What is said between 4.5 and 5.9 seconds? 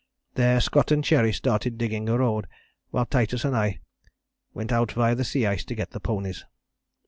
went out via the sea ice to